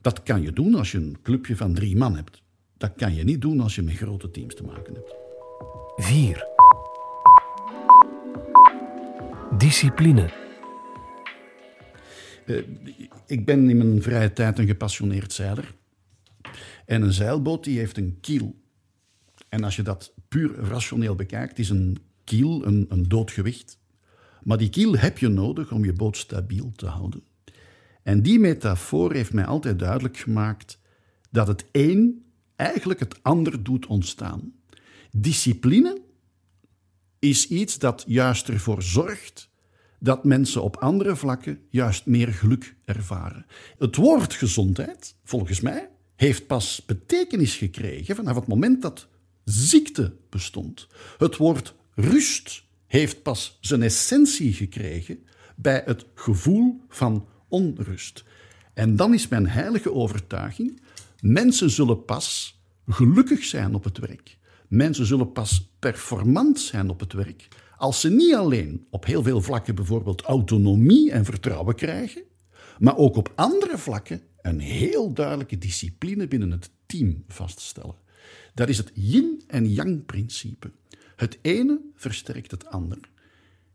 Dat 0.00 0.22
kan 0.22 0.42
je 0.42 0.52
doen 0.52 0.74
als 0.74 0.92
je 0.92 0.98
een 0.98 1.18
clubje 1.22 1.56
van 1.56 1.74
drie 1.74 1.96
man 1.96 2.16
hebt. 2.16 2.42
Dat 2.76 2.92
kan 2.96 3.14
je 3.14 3.24
niet 3.24 3.40
doen 3.40 3.60
als 3.60 3.74
je 3.74 3.82
met 3.82 3.94
grote 3.94 4.30
teams 4.30 4.54
te 4.54 4.62
maken 4.62 4.94
hebt. 4.94 5.21
4. 5.96 6.46
Discipline. 9.58 10.30
Uh, 12.46 12.62
ik 13.26 13.44
ben 13.44 13.70
in 13.70 13.76
mijn 13.76 14.02
vrije 14.02 14.32
tijd 14.32 14.58
een 14.58 14.66
gepassioneerd 14.66 15.32
zeiler. 15.32 15.74
En 16.86 17.02
een 17.02 17.12
zeilboot 17.12 17.64
die 17.64 17.78
heeft 17.78 17.96
een 17.96 18.18
kiel. 18.20 18.60
En 19.48 19.64
als 19.64 19.76
je 19.76 19.82
dat 19.82 20.14
puur 20.28 20.54
rationeel 20.54 21.14
bekijkt, 21.14 21.58
is 21.58 21.70
een 21.70 21.98
kiel 22.24 22.66
een, 22.66 22.86
een 22.88 23.08
doodgewicht. 23.08 23.78
Maar 24.42 24.58
die 24.58 24.70
kiel 24.70 24.96
heb 24.96 25.18
je 25.18 25.28
nodig 25.28 25.72
om 25.72 25.84
je 25.84 25.92
boot 25.92 26.16
stabiel 26.16 26.72
te 26.76 26.86
houden. 26.86 27.22
En 28.02 28.22
die 28.22 28.38
metafoor 28.38 29.12
heeft 29.12 29.32
mij 29.32 29.46
altijd 29.46 29.78
duidelijk 29.78 30.16
gemaakt 30.16 30.78
dat 31.30 31.46
het 31.46 31.64
een 31.72 32.24
eigenlijk 32.56 33.00
het 33.00 33.22
ander 33.22 33.62
doet 33.62 33.86
ontstaan. 33.86 34.52
Discipline 35.16 36.02
is 37.18 37.48
iets 37.48 37.78
dat 37.78 38.04
juist 38.06 38.48
ervoor 38.48 38.82
zorgt 38.82 39.50
dat 39.98 40.24
mensen 40.24 40.62
op 40.62 40.76
andere 40.76 41.16
vlakken 41.16 41.60
juist 41.68 42.06
meer 42.06 42.28
geluk 42.28 42.76
ervaren. 42.84 43.46
Het 43.78 43.96
woord 43.96 44.34
gezondheid, 44.34 45.16
volgens 45.24 45.60
mij, 45.60 45.88
heeft 46.16 46.46
pas 46.46 46.82
betekenis 46.86 47.56
gekregen 47.56 48.16
vanaf 48.16 48.36
het 48.36 48.46
moment 48.46 48.82
dat 48.82 49.08
ziekte 49.44 50.16
bestond. 50.28 50.88
Het 51.18 51.36
woord 51.36 51.74
rust 51.94 52.64
heeft 52.86 53.22
pas 53.22 53.58
zijn 53.60 53.82
essentie 53.82 54.52
gekregen 54.52 55.18
bij 55.56 55.82
het 55.84 56.06
gevoel 56.14 56.80
van 56.88 57.28
onrust. 57.48 58.24
En 58.74 58.96
dan 58.96 59.14
is 59.14 59.28
mijn 59.28 59.48
heilige 59.48 59.92
overtuiging: 59.92 60.80
mensen 61.20 61.70
zullen 61.70 62.04
pas 62.04 62.60
gelukkig 62.86 63.44
zijn 63.44 63.74
op 63.74 63.84
het 63.84 63.98
werk. 63.98 64.38
Mensen 64.72 65.06
zullen 65.06 65.32
pas 65.32 65.70
performant 65.78 66.60
zijn 66.60 66.90
op 66.90 67.00
het 67.00 67.12
werk 67.12 67.48
als 67.76 68.00
ze 68.00 68.10
niet 68.10 68.34
alleen 68.34 68.86
op 68.90 69.04
heel 69.04 69.22
veel 69.22 69.42
vlakken 69.42 69.74
bijvoorbeeld 69.74 70.22
autonomie 70.22 71.10
en 71.10 71.24
vertrouwen 71.24 71.74
krijgen, 71.74 72.22
maar 72.78 72.96
ook 72.96 73.16
op 73.16 73.32
andere 73.34 73.78
vlakken 73.78 74.20
een 74.42 74.58
heel 74.58 75.12
duidelijke 75.12 75.58
discipline 75.58 76.28
binnen 76.28 76.50
het 76.50 76.70
team 76.86 77.24
vaststellen. 77.28 77.94
Dat 78.54 78.68
is 78.68 78.78
het 78.78 78.90
yin- 78.94 79.42
en 79.46 79.72
yang-principe. 79.72 80.70
Het 81.16 81.38
ene 81.42 81.80
versterkt 81.94 82.50
het 82.50 82.66
ander. 82.66 82.98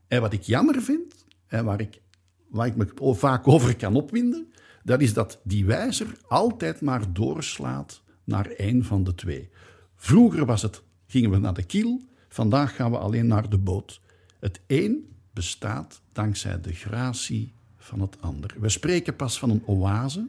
En 0.07 0.21
wat 0.21 0.33
ik 0.33 0.41
jammer 0.41 0.81
vind, 0.81 1.25
en 1.47 1.65
waar 1.65 1.81
ik, 1.81 2.01
waar 2.47 2.67
ik 2.67 2.75
me 2.75 3.13
vaak 3.15 3.47
over 3.47 3.75
kan 3.75 3.95
opwinden, 3.95 4.53
dat 4.83 5.01
is 5.01 5.13
dat 5.13 5.39
die 5.43 5.65
wijzer 5.65 6.07
altijd 6.27 6.81
maar 6.81 7.13
doorslaat 7.13 8.01
naar 8.23 8.45
één 8.45 8.83
van 8.83 9.03
de 9.03 9.15
twee. 9.15 9.49
Vroeger 9.97 10.45
was 10.45 10.61
het, 10.61 10.81
gingen 11.07 11.29
we 11.29 11.37
naar 11.37 11.53
de 11.53 11.63
kiel, 11.63 12.01
vandaag 12.29 12.75
gaan 12.75 12.91
we 12.91 12.97
alleen 12.97 13.27
naar 13.27 13.49
de 13.49 13.57
boot. 13.57 14.01
Het 14.39 14.61
een 14.67 15.15
bestaat 15.33 16.01
dankzij 16.11 16.61
de 16.61 16.73
gratie 16.73 17.53
van 17.77 18.01
het 18.01 18.21
ander. 18.21 18.55
We 18.59 18.69
spreken 18.69 19.15
pas 19.15 19.39
van 19.39 19.49
een 19.49 19.63
oase 19.65 20.27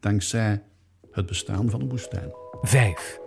dankzij 0.00 0.62
het 1.10 1.26
bestaan 1.26 1.70
van 1.70 1.80
een 1.80 1.88
woestijn. 1.88 2.32
5. 2.62 3.18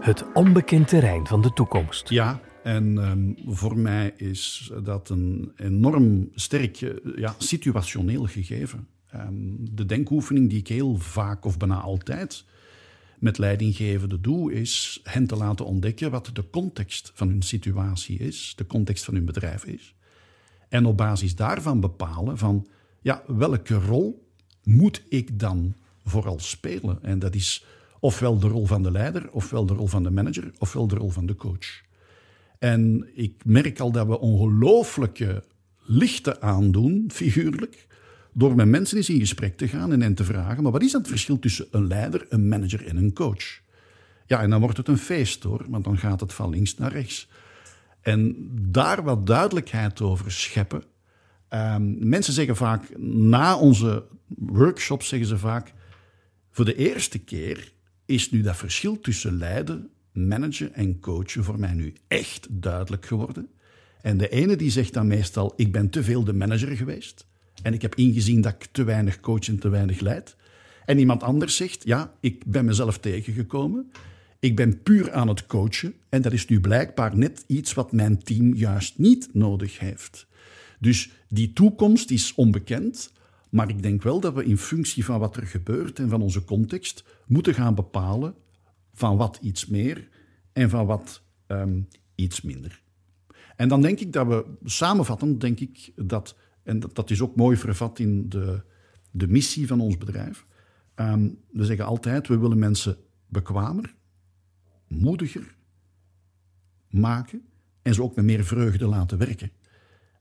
Het 0.00 0.24
onbekend 0.32 0.88
terrein 0.88 1.26
van 1.26 1.42
de 1.42 1.52
toekomst. 1.52 2.08
Ja, 2.08 2.40
en 2.62 2.96
um, 2.96 3.36
voor 3.46 3.78
mij 3.78 4.14
is 4.16 4.72
dat 4.82 5.08
een 5.08 5.52
enorm 5.56 6.28
sterk 6.34 6.76
ja, 7.16 7.34
situationeel 7.38 8.24
gegeven. 8.24 8.88
Um, 9.14 9.74
de 9.74 9.86
denkoefening 9.86 10.48
die 10.48 10.58
ik 10.58 10.68
heel 10.68 10.96
vaak 10.96 11.44
of 11.44 11.56
bijna 11.56 11.80
altijd 11.80 12.44
met 13.18 13.38
leidinggevenden 13.38 14.22
doe, 14.22 14.52
is 14.52 15.00
hen 15.02 15.26
te 15.26 15.36
laten 15.36 15.66
ontdekken 15.66 16.10
wat 16.10 16.30
de 16.32 16.50
context 16.50 17.10
van 17.14 17.28
hun 17.28 17.42
situatie 17.42 18.18
is, 18.18 18.52
de 18.56 18.66
context 18.66 19.04
van 19.04 19.14
hun 19.14 19.24
bedrijf 19.24 19.64
is. 19.64 19.94
En 20.68 20.86
op 20.86 20.96
basis 20.96 21.34
daarvan 21.34 21.80
bepalen 21.80 22.38
van 22.38 22.66
ja, 23.00 23.22
welke 23.26 23.74
rol 23.74 24.28
moet 24.62 25.02
ik 25.08 25.38
dan 25.38 25.74
vooral 26.04 26.38
spelen? 26.38 27.02
En 27.02 27.18
dat 27.18 27.34
is 27.34 27.64
ofwel 28.00 28.38
de 28.38 28.48
rol 28.48 28.66
van 28.66 28.82
de 28.82 28.90
leider, 28.90 29.30
ofwel 29.30 29.66
de 29.66 29.74
rol 29.74 29.86
van 29.86 30.02
de 30.02 30.10
manager, 30.10 30.52
ofwel 30.58 30.86
de 30.86 30.94
rol 30.94 31.10
van 31.10 31.26
de 31.26 31.34
coach. 31.34 31.82
En 32.58 33.08
ik 33.14 33.44
merk 33.44 33.80
al 33.80 33.92
dat 33.92 34.06
we 34.06 34.18
ongelooflijke 34.18 35.44
lichten 35.82 36.42
aandoen, 36.42 37.10
figuurlijk, 37.12 37.86
door 38.38 38.54
met 38.54 38.68
mensen 38.68 38.96
eens 38.96 39.10
in 39.10 39.18
gesprek 39.18 39.56
te 39.56 39.68
gaan 39.68 39.92
en 39.92 40.02
hen 40.02 40.14
te 40.14 40.24
vragen: 40.24 40.62
maar 40.62 40.72
wat 40.72 40.82
is 40.82 40.92
dan 40.92 41.00
het 41.00 41.10
verschil 41.10 41.38
tussen 41.38 41.66
een 41.70 41.86
leider, 41.86 42.26
een 42.28 42.48
manager 42.48 42.86
en 42.86 42.96
een 42.96 43.12
coach? 43.12 43.60
Ja, 44.26 44.40
en 44.40 44.50
dan 44.50 44.60
wordt 44.60 44.76
het 44.76 44.88
een 44.88 44.98
feest 44.98 45.42
hoor, 45.42 45.64
want 45.68 45.84
dan 45.84 45.98
gaat 45.98 46.20
het 46.20 46.32
van 46.32 46.50
links 46.50 46.76
naar 46.76 46.92
rechts. 46.92 47.28
En 48.00 48.48
daar 48.60 49.02
wat 49.02 49.26
duidelijkheid 49.26 50.00
over 50.00 50.32
scheppen. 50.32 50.82
Um, 51.50 52.08
mensen 52.08 52.32
zeggen 52.32 52.56
vaak, 52.56 52.98
na 52.98 53.58
onze 53.58 54.04
workshops 54.26 55.08
zeggen 55.08 55.28
ze 55.28 55.38
vaak, 55.38 55.72
voor 56.50 56.64
de 56.64 56.74
eerste 56.74 57.18
keer 57.18 57.72
is 58.04 58.30
nu 58.30 58.40
dat 58.40 58.56
verschil 58.56 59.00
tussen 59.00 59.38
leiden, 59.38 59.90
managen 60.12 60.74
en 60.74 61.00
coachen 61.00 61.44
voor 61.44 61.58
mij 61.58 61.72
nu 61.72 61.94
echt 62.08 62.46
duidelijk 62.50 63.06
geworden. 63.06 63.48
En 64.02 64.18
de 64.18 64.28
ene 64.28 64.56
die 64.56 64.70
zegt 64.70 64.92
dan 64.92 65.06
meestal, 65.06 65.52
ik 65.56 65.72
ben 65.72 65.90
te 65.90 66.02
veel 66.02 66.24
de 66.24 66.32
manager 66.32 66.76
geweest. 66.76 67.27
En 67.62 67.72
ik 67.72 67.82
heb 67.82 67.94
ingezien 67.94 68.40
dat 68.40 68.52
ik 68.52 68.68
te 68.72 68.84
weinig 68.84 69.20
coach 69.20 69.48
en 69.48 69.58
te 69.58 69.68
weinig 69.68 70.00
leid. 70.00 70.36
En 70.84 70.98
iemand 70.98 71.22
anders 71.22 71.56
zegt, 71.56 71.84
ja, 71.84 72.14
ik 72.20 72.46
ben 72.46 72.64
mezelf 72.64 72.98
tegengekomen. 72.98 73.90
Ik 74.38 74.56
ben 74.56 74.82
puur 74.82 75.12
aan 75.12 75.28
het 75.28 75.46
coachen 75.46 75.94
en 76.08 76.22
dat 76.22 76.32
is 76.32 76.46
nu 76.46 76.60
blijkbaar 76.60 77.16
net 77.16 77.44
iets 77.46 77.74
wat 77.74 77.92
mijn 77.92 78.22
team 78.22 78.54
juist 78.54 78.98
niet 78.98 79.28
nodig 79.32 79.78
heeft. 79.78 80.26
Dus 80.80 81.10
die 81.28 81.52
toekomst 81.52 82.10
is 82.10 82.34
onbekend, 82.34 83.12
maar 83.48 83.68
ik 83.68 83.82
denk 83.82 84.02
wel 84.02 84.20
dat 84.20 84.34
we 84.34 84.44
in 84.44 84.58
functie 84.58 85.04
van 85.04 85.18
wat 85.18 85.36
er 85.36 85.46
gebeurt 85.46 85.98
en 85.98 86.08
van 86.08 86.22
onze 86.22 86.44
context 86.44 87.04
moeten 87.26 87.54
gaan 87.54 87.74
bepalen 87.74 88.34
van 88.92 89.16
wat 89.16 89.38
iets 89.42 89.66
meer 89.66 90.08
en 90.52 90.70
van 90.70 90.86
wat 90.86 91.22
um, 91.46 91.88
iets 92.14 92.40
minder. 92.40 92.82
En 93.56 93.68
dan 93.68 93.82
denk 93.82 94.00
ik 94.00 94.12
dat 94.12 94.26
we 94.26 94.44
samenvatten, 94.64 95.38
denk 95.38 95.60
ik 95.60 95.92
dat, 95.96 96.36
en 96.68 96.80
dat, 96.80 96.94
dat 96.94 97.10
is 97.10 97.20
ook 97.20 97.36
mooi 97.36 97.56
vervat 97.56 97.98
in 97.98 98.28
de, 98.28 98.62
de 99.10 99.28
missie 99.28 99.66
van 99.66 99.80
ons 99.80 99.98
bedrijf. 99.98 100.46
Um, 100.96 101.38
we 101.50 101.64
zeggen 101.64 101.84
altijd, 101.84 102.28
we 102.28 102.38
willen 102.38 102.58
mensen 102.58 102.96
bekwamer, 103.26 103.94
moediger 104.88 105.56
maken 106.88 107.42
en 107.82 107.94
ze 107.94 108.02
ook 108.02 108.16
met 108.16 108.24
meer 108.24 108.44
vreugde 108.44 108.86
laten 108.86 109.18
werken. 109.18 109.50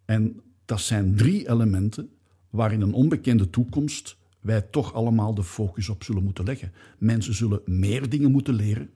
En 0.06 0.42
dat 0.66 0.82
zijn 0.82 1.16
drie 1.16 1.50
elementen 1.50 2.10
waar 2.50 2.74
in 2.74 2.82
een 2.82 2.94
onbekende 2.94 3.50
toekomst 3.50 4.18
wij 4.40 4.62
toch 4.62 4.94
allemaal 4.94 5.34
de 5.34 5.44
focus 5.44 5.90
op 5.90 6.04
zullen 6.04 6.24
moeten 6.24 6.46
leggen. 6.46 6.72
Mensen 6.98 7.34
zullen 7.34 7.62
meer 7.66 8.10
dingen 8.10 8.32
moeten 8.32 8.54
leren. 8.54 8.90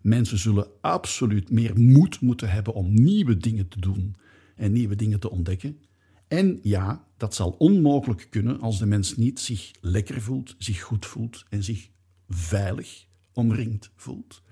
Mensen 0.00 0.38
zullen 0.38 0.66
absoluut 0.80 1.50
meer 1.50 1.78
moed 1.78 2.20
moeten 2.20 2.50
hebben 2.50 2.74
om 2.74 2.94
nieuwe 2.94 3.36
dingen 3.36 3.68
te 3.68 3.80
doen 3.80 4.16
en 4.56 4.72
nieuwe 4.72 4.96
dingen 4.96 5.20
te 5.20 5.30
ontdekken. 5.30 5.78
En 6.32 6.58
ja, 6.62 7.04
dat 7.16 7.34
zal 7.34 7.54
onmogelijk 7.58 8.26
kunnen 8.30 8.60
als 8.60 8.78
de 8.78 8.86
mens 8.86 9.16
niet 9.16 9.40
zich 9.40 9.70
lekker 9.80 10.22
voelt, 10.22 10.54
zich 10.58 10.80
goed 10.80 11.06
voelt 11.06 11.44
en 11.48 11.62
zich 11.64 11.88
veilig 12.28 13.06
omringd 13.32 13.90
voelt. 13.96 14.42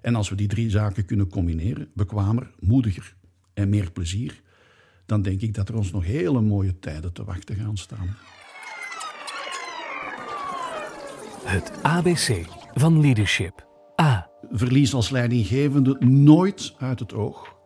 En 0.00 0.14
als 0.14 0.28
we 0.28 0.34
die 0.34 0.48
drie 0.48 0.70
zaken 0.70 1.04
kunnen 1.04 1.28
combineren, 1.28 1.90
bekwamer, 1.94 2.50
moediger 2.58 3.16
en 3.54 3.68
meer 3.68 3.90
plezier, 3.92 4.42
dan 5.06 5.22
denk 5.22 5.40
ik 5.40 5.54
dat 5.54 5.68
er 5.68 5.76
ons 5.76 5.90
nog 5.90 6.04
hele 6.04 6.40
mooie 6.40 6.78
tijden 6.78 7.12
te 7.12 7.24
wachten 7.24 7.56
gaan 7.56 7.76
staan. 7.76 8.16
Het 11.44 11.82
ABC 11.82 12.46
van 12.74 13.00
leadership. 13.00 13.66
A. 14.00 14.30
Verlies 14.50 14.94
als 14.94 15.10
leidinggevende 15.10 15.96
nooit 16.04 16.74
uit 16.78 16.98
het 16.98 17.12
oog 17.12 17.56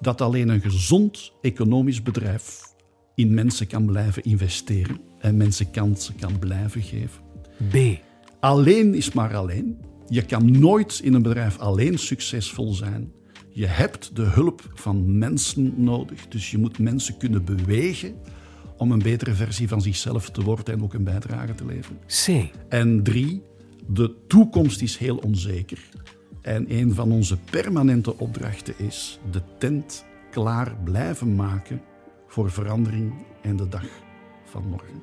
dat 0.00 0.20
alleen 0.20 0.48
een 0.48 0.60
gezond 0.60 1.32
economisch 1.40 2.02
bedrijf 2.02 2.69
in 3.20 3.34
mensen 3.34 3.66
kan 3.66 3.86
blijven 3.86 4.22
investeren 4.22 5.00
en 5.18 5.36
mensen 5.36 5.70
kansen 5.70 6.14
kan 6.16 6.38
blijven 6.38 6.82
geven. 6.82 7.20
B. 7.70 7.76
Alleen 8.40 8.94
is 8.94 9.12
maar 9.12 9.36
alleen. 9.36 9.78
Je 10.08 10.22
kan 10.22 10.58
nooit 10.58 11.00
in 11.02 11.14
een 11.14 11.22
bedrijf 11.22 11.58
alleen 11.58 11.98
succesvol 11.98 12.72
zijn. 12.72 13.12
Je 13.50 13.66
hebt 13.66 14.16
de 14.16 14.22
hulp 14.22 14.70
van 14.74 15.18
mensen 15.18 15.74
nodig, 15.76 16.28
dus 16.28 16.50
je 16.50 16.58
moet 16.58 16.78
mensen 16.78 17.16
kunnen 17.16 17.44
bewegen 17.44 18.14
om 18.76 18.92
een 18.92 19.02
betere 19.02 19.34
versie 19.34 19.68
van 19.68 19.82
zichzelf 19.82 20.30
te 20.30 20.42
worden 20.42 20.74
en 20.74 20.82
ook 20.82 20.94
een 20.94 21.04
bijdrage 21.04 21.54
te 21.54 21.66
leveren. 21.66 21.98
C. 22.06 22.50
En 22.68 23.02
drie, 23.02 23.42
de 23.86 24.14
toekomst 24.26 24.82
is 24.82 24.96
heel 24.96 25.16
onzeker. 25.16 25.88
En 26.42 26.64
een 26.68 26.94
van 26.94 27.12
onze 27.12 27.38
permanente 27.50 28.18
opdrachten 28.18 28.74
is 28.78 29.20
de 29.30 29.42
tent 29.58 30.04
klaar 30.30 30.76
blijven 30.84 31.34
maken 31.34 31.80
voor 32.30 32.50
verandering 32.50 33.12
en 33.40 33.56
de 33.56 33.68
dag 33.68 33.86
van 34.44 34.62
morgen. 34.68 35.02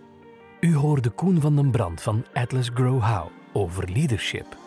U 0.60 0.75
hoorde 0.75 1.10
Koen 1.10 1.41
van 1.41 1.55
den 1.55 1.72
Brand 1.72 2.01
van 2.01 2.25
Atlas 2.34 2.69
Grow 2.74 3.03
How 3.03 3.27
over 3.53 3.89
leadership. 3.91 4.66